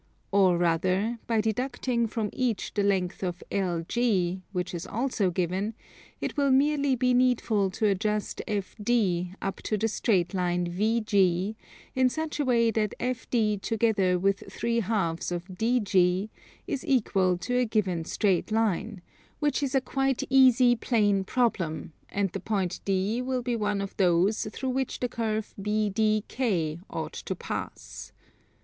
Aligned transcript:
Or 0.31 0.57
rather, 0.57 1.19
by 1.27 1.41
deducting 1.41 2.07
from 2.07 2.31
each 2.33 2.73
the 2.73 2.81
length 2.81 3.21
of 3.21 3.43
LG, 3.51 4.41
which 4.51 4.73
is 4.73 4.87
also 4.87 5.29
given, 5.29 5.75
it 6.19 6.35
will 6.35 6.49
merely 6.49 6.95
be 6.95 7.13
needful 7.13 7.69
to 7.69 7.85
adjust 7.85 8.41
FD 8.47 9.35
up 9.43 9.57
to 9.57 9.77
the 9.77 9.87
straight 9.87 10.33
line 10.33 10.65
VG 10.65 11.55
in 11.93 12.09
such 12.09 12.39
a 12.39 12.45
way 12.45 12.71
that 12.71 12.95
FD 12.99 13.61
together 13.61 14.17
with 14.17 14.39
3/2 14.47 15.31
of 15.31 15.45
DG 15.49 16.29
is 16.65 16.83
equal 16.83 17.37
to 17.37 17.57
a 17.57 17.65
given 17.65 18.03
straight 18.03 18.51
line, 18.51 19.03
which 19.37 19.61
is 19.61 19.75
a 19.75 19.81
quite 19.81 20.23
easy 20.31 20.75
plane 20.75 21.23
problem: 21.23 21.93
and 22.09 22.31
the 22.31 22.39
point 22.39 22.79
D 22.85 23.21
will 23.21 23.43
be 23.43 23.55
one 23.55 23.81
of 23.81 23.95
those 23.97 24.47
through 24.51 24.71
which 24.71 24.99
the 24.99 25.09
curve 25.09 25.53
BDK 25.61 26.81
ought 26.89 27.13
to 27.13 27.35
pass. 27.35 28.11